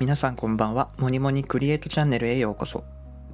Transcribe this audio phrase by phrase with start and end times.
[0.00, 0.90] 皆さんこんばんは。
[0.98, 2.84] モニモニクリエイトチャンネルへようこそ。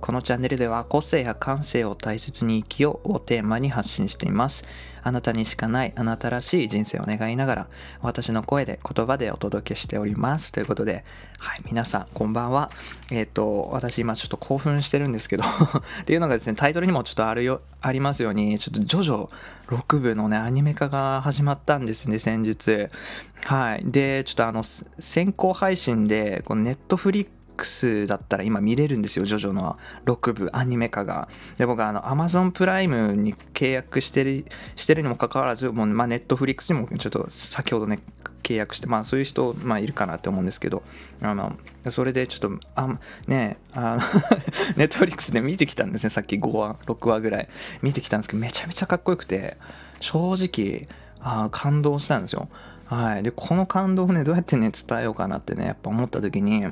[0.04, 4.62] このチャンネルでは個性や感性を大切に生きようをテーマに発信しています。
[5.02, 7.66] あなたにしかないあなたらしい人生を願いながら
[8.02, 10.52] 私の声で言葉でお届けしております。
[10.52, 11.04] ということで、
[11.38, 12.70] はい、皆さんこんばんは。
[13.10, 15.44] えっ、ー、と、私今ちょっと興奮してるんですけど
[16.02, 19.30] っていうのがですね、タイトルにもちょっとあるよ、ありますように、ちょっとジョジョ
[19.68, 22.88] 6部のね、アニメ化が始まったんですね、先日。
[23.46, 23.82] はい。
[23.86, 31.28] で、ちょっとあの、先行配信で、このネットフリッ X だったら今見れるんですよ、ジョジョの6部アニメ化が。
[31.56, 38.00] で、僕はあの Amazon プライムに契約してるしてるにもかかわらず、もうまあ Netflix にもちょっと先ほどね、
[38.42, 40.82] 契約して、まあそういう人、まあいるかなって思うんですけど、
[41.22, 41.56] あの、
[41.88, 44.02] それでちょっと、あ、ねあの
[44.76, 47.48] ネットフリックスで見てきたんですね、さっき5話、6話ぐらい
[47.82, 49.56] 見てきたんですけど、めちゃめちゃかっこよくて、
[50.00, 50.86] 正直、
[51.20, 52.48] あ感動したんですよ。
[52.86, 53.22] はい。
[53.22, 56.64] で、この感動をね、どうやってね、伝えようかなってね、やっぱ思った時に、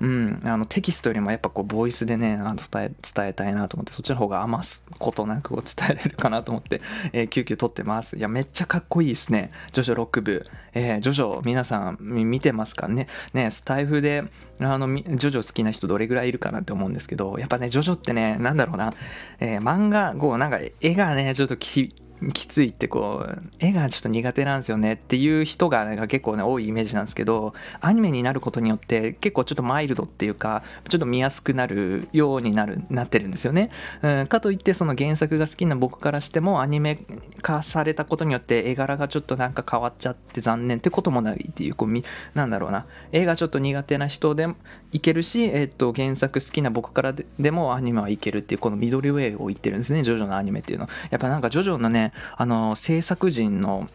[0.00, 6.80] うん、あのテキストよりもやっぱこうボイスでねあの伝え伝えたいなと思ってそっちの方が余すことなく伝えれるかなと思って、
[7.12, 8.16] えー、急遽撮ってます。
[8.16, 13.08] いやめっちゃかっこいいですねジョジョ6部、えー、ジョジョ皆さん見てますかね？
[13.34, 14.24] ねスタイフで
[14.58, 18.94] あのジョジョ好きな人どれぐらいいるかなって思うんですけどやっぱねジョジョってねなんだろうな、
[19.38, 21.94] えー、漫画こうなんか絵がねちょっとき
[22.32, 33.70] きついってこう絵がちょっと苦手なんですよねっていう人が、結構ね多いイメージなんですけどアニメになることによって結構ちょっとマイルドっていうかちょっと見やすくなるようになるなってるんですよね、
[34.02, 36.98] うん、かといってその原作が好きな僕からしてもアニメ
[37.42, 41.90] 化されたことによって絵柄がちょっとなんか変わっちゃって残念ってこともないっていうこう
[42.34, 42.86] なんだろうな。
[43.12, 44.56] 絵がちょっと苦手な人でも
[44.92, 50.02] いけるし、えっと、原作好きな僕からでもアニメはいけるっていうこのミドルウェイを言ってるんですね。
[50.02, 50.88] ジョジョのアニメっていうの。
[51.10, 53.88] やっぱなんかジョジョのねあの制作人の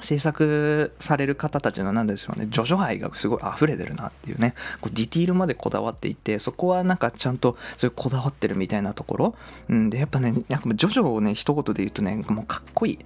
[0.00, 9.34] 制作される方たちの何でしょうねジョジョ愛がすごい溢れてるなっていうねこうディティールまでこだわっていてそこはなんかちゃんとそういうこだわってるみたいなところ、
[9.68, 12.98] うん、でやっぱねやっぱジョジョをね一言で言うとねもうかっこいい。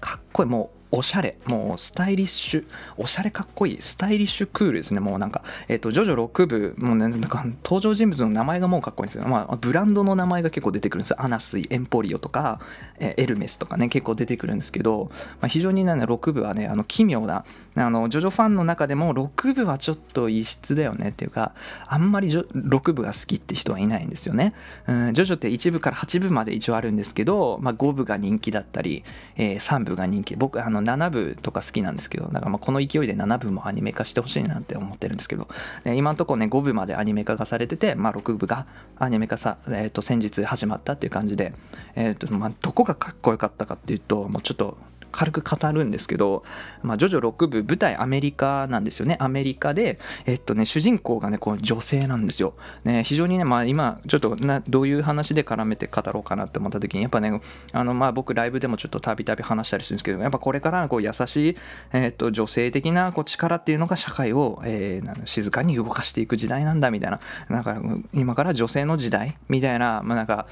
[0.00, 0.48] かっこいい。
[0.48, 1.36] もうおしゃれ。
[1.46, 2.64] もうスタイリッシュ。
[2.96, 3.82] おしゃれかっこいい。
[3.82, 5.00] スタイリッシュクールですね。
[5.00, 9.24] もうなんかえっ、ー、とジョジョ6部もうねなんか登場人物の名前がもうかっこいいんですよ。
[9.26, 11.16] まあブランドの名前が結構出てくるんですよ。
[11.20, 12.60] アナスイエンポリオとか、
[12.98, 15.10] えエルメスとかね結構出てくるんですけど、
[15.40, 17.44] まあ、非常にね6部はねあの奇妙な
[17.74, 21.54] あのジョジョファンの中でも6部はちょっと異質だよねっていうか
[21.86, 24.54] あんまり6部が好きって人はいないんですよね、
[24.86, 29.04] うん、ジョジョって1部から8部まで一応あるんですけど、まあ、5部が人気だったり、
[29.36, 30.36] えー、3部が人気。
[30.36, 35.48] 僕あのの7部とか好きなんですけどだからまあこの勢いで7部もアニメ化してほしいなって思ってるんですけど
[35.84, 38.66] 今んとこね5部までアニメ化がされてて、まあ、6部が
[38.98, 41.52] アニメ化さ、えー、と先日始まったっていう感じで、
[41.94, 44.78] えーとまあ、どこがかっこよかったかっていうともうちょっと
[45.12, 46.44] 軽く語るんですけど、
[46.82, 49.16] まあ、ジョジョ6部舞台アメリカなんですよね。
[49.20, 52.54] アメリカでえっとね主人公がねこう女性なんですよ、
[52.84, 57.40] ね、非常にねまあ今ちょっとなどういう話で絡めて語ろうかなって思った時にやっぱね
[57.72, 61.56] あのまあ僕ライブでもちょっとたびたび話したりするんですけどやっぱこれからこう優しい、
[61.92, 67.20] えっと、女性的なこう力っていうのが社会を、えー、静かに動かしていく時代なんだみたいな。
[67.48, 67.76] なんか
[68.12, 70.46] 今から女性の時代みたいなまあなんか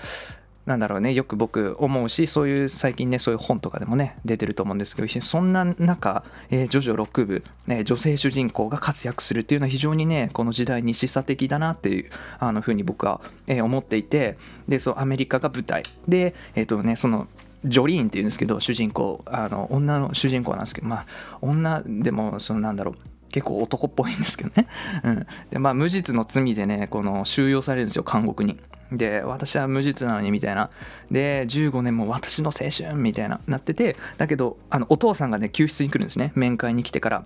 [0.67, 12.11] なんだろうねよく僕思うしそういう最近ねそういう本とかでもね出てると思うんですけどそんな中、えー、ジョジョ6部、ね、女性主人公が活躍するっていうのは非常にねこの時代に示唆的だなっていう
[12.41, 14.37] あのふうに僕は、えー、思っていて
[14.69, 15.85] でそうアメリカが舞台。
[16.09, 17.29] でえっ、ー、とねその
[17.65, 21.07] ジョリーンっていうんですけど主人公あの女の主人公なんですけどまあ
[21.41, 22.97] 女でもそのなんだろう
[23.31, 24.69] 結構男っぽいんですけどね、
[25.05, 28.59] うん、でまあ無実の罪でねこの収容されるんですよ監獄に。
[28.93, 30.71] で私は無実なのにみたいな。
[31.11, 36.33] で15年も私の青春みたいななっててだけどあのお父さんがね救出に来るんですね。
[36.35, 37.25] 面会に来てから、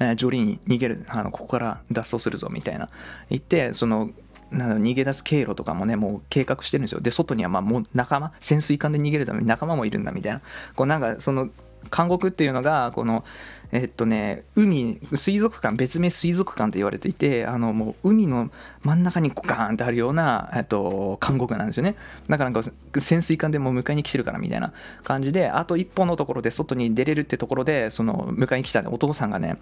[0.00, 2.88] えー、ジョリーに逃げるあのここから脱走するぞみたいな。
[3.30, 4.10] 言ってその
[4.50, 7.00] なん逃げ出す経路とかもねもう計画してるんですよ。
[7.00, 10.42] で外にはまあもう仲間潜水艦で逃げるために仲間もいるんだみたいな。
[10.74, 11.48] こうなんかその
[11.94, 13.24] 監獄っていうのがこの
[13.72, 18.50] えっとね海水族館別名水族館と言われていてあのもう海の
[18.82, 21.96] 真ん中にガーンってあるような、えっと、監獄なんですよね
[22.28, 24.72] だからなんか潜水艦でもう迎えに来てるからみたいな
[25.04, 29.56] 感じであと一歩のところで外に出れるってところでその迎えに来たお父さんがね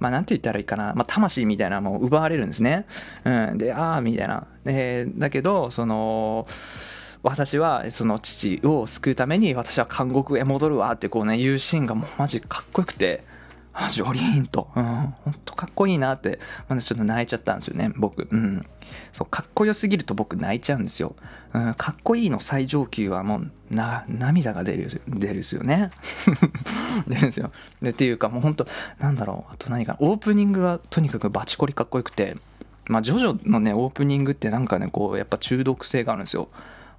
[0.00, 2.84] まあ、なんて言ったらいいかな、まあ、魂みたいなのを奪われるんですね。
[3.24, 4.46] うん、で、ああ、みたいな。
[4.64, 6.46] えー、だけど、その、
[7.24, 13.24] 私はその父を救うために私は監獄へ戻るわってこうね言うシーンがもうマジかっこよくて
[13.90, 14.84] ジョリーンと、うん、
[15.24, 16.38] ほんとかっこいいなって。
[16.68, 18.28] まだちょっと泣いちゃったんですよね僕。
[18.30, 18.64] うん。
[19.12, 21.16] そうかっこよすぎると僕泣いちゃうんですよ、
[21.52, 25.90] うん、かっこいいの最上級はもうな涙が出る出るですよね。
[27.08, 27.50] 出るんですよ。
[27.82, 28.66] でっていうかもうほんと
[29.00, 29.52] なんだろう。
[29.52, 32.36] あと何かオープニングがとにかくバチコリかっこよくて。
[32.86, 36.48] まあジョジョのねオープニングってなんかねこうやっぱ中毒性があるんですよ。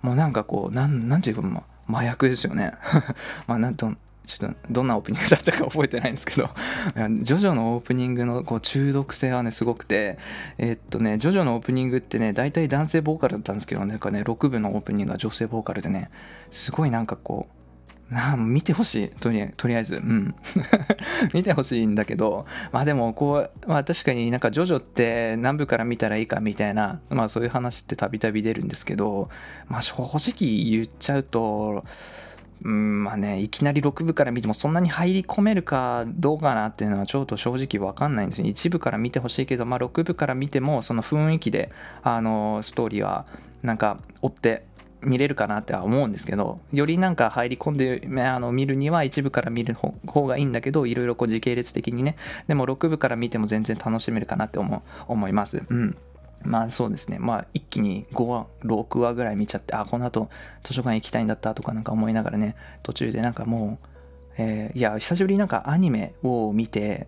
[0.02, 2.74] もうなんかこうなんなんていうか、麻薬ですよね。
[3.48, 3.92] まあなんと
[4.26, 6.50] ちょっとどんなオープニングだったか覚えてないんですけど。
[7.22, 10.18] ジョジョのオープニングのこう中毒性はねすごくて。
[10.58, 16.10] えー、っとねジョジョのオープニングってね大体男性ボーカルだったんですけどなんかね6部のオープニングは女性ボーカルでね
[16.50, 17.55] すごいなんかこう
[18.10, 19.08] な 見てほしい。
[19.10, 19.96] とりとりあえず。
[19.96, 20.36] うん。
[21.34, 29.30] 見てほしいんだけどまあでもこうまあ確かになんかジョジョって何部から見たらいいかみたいなまあそういう話ってたびたび出るんですけど
[29.68, 31.84] まあ正直言っちゃうと
[32.64, 38.48] うんまあねいきなり6部から見てもそんなに入り込めるかどうかなっていうのはちょっと正直分かんないんですよ。
[38.48, 41.72] 1部から見てほしいけど、まあ、6部から見てもその雰囲気で
[42.04, 43.26] あのストーリーは
[43.62, 44.64] なんか追って
[45.06, 52.18] 見れるかなっては思うんですけどよりなんか入り込んであの見るには一部から見る方がいいんだけどいろいろこう時系列的にね。
[52.48, 55.64] でも6部から見ても全然楽しめるかなって思思います。
[55.70, 55.98] うん。
[56.44, 57.18] まあそうですね。
[57.20, 60.30] まあ一気に5話6話ぐらい見ちゃってあこの後
[60.64, 63.88] 図書館行きたいんだったとかなんか思いながらね途中でなんかもう、
[64.38, 67.08] えー、いや久しぶりになんかアニメを見て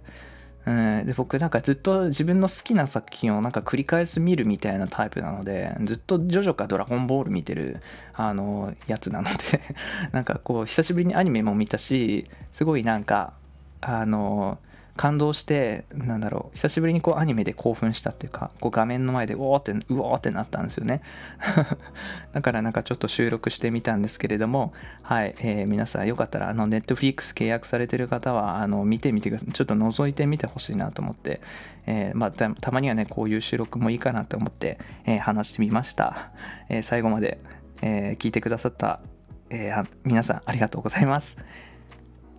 [0.68, 7.80] うん、で僕なんかずっと自分の好きな作品をなんか繰り返す見るみたいなタイプなのでずっとジョジョかドラゴンボール見てる
[8.14, 9.62] あのやつなので
[10.12, 13.32] なんかこう久しぶりにアニメも見たしすごいなんか
[13.80, 14.60] あの
[14.98, 21.02] 感動してなんだろう久しぶりにこうアニメで興奮したっていうかこう画面の前でうおーってうおーってなったんですよね。
[22.34, 24.74] だからなんかちょっと収録してみたんですけれども
[25.04, 29.52] はい、えー、皆さんよかったらあのネットフリックス契約されてる方はあの見てみてください。
[29.54, 31.42] ちょっと覗いてみてほしいなと思って、
[31.86, 36.32] えー、まあ、たまにはねこういう収録もいいかなと思って、えー、話してみました、
[36.70, 37.40] え最後まで、
[37.82, 39.00] え聞いてくださった、
[39.50, 39.74] え
[40.04, 41.38] 皆さんありがとうございます。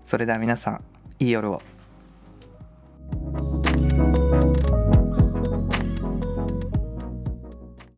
[0.05, 0.85] それでは皆さん
[1.19, 1.78] いい夜を。
[4.55, 4.88] Thank you